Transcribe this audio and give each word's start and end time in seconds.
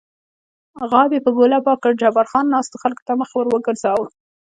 غاب 0.89 1.09
یې 1.15 1.19
په 1.25 1.31
ګوله 1.37 1.59
پاک 1.65 1.79
کړ، 1.83 1.91
جبار 2.01 2.25
خان 2.31 2.45
ناستو 2.53 2.81
خلکو 2.83 3.05
ته 3.07 3.13
مخ 3.19 3.29
ور 3.33 3.47
وګرځاوه. 3.49 4.07